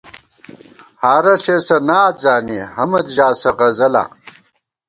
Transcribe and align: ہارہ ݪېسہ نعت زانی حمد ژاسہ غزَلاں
ہارہ 1.01 1.33
ݪېسہ 1.43 1.77
نعت 1.87 2.15
زانی 2.23 2.59
حمد 2.75 3.05
ژاسہ 3.15 3.49
غزَلاں 3.57 4.09